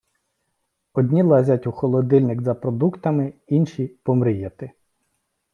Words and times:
Одні 0.93 1.23
лазять 1.23 1.67
у 1.67 1.71
холодильник 1.71 2.41
за 2.41 2.55
продуктами, 2.55 3.33
інші— 3.47 3.87
помріяти. 4.03 4.71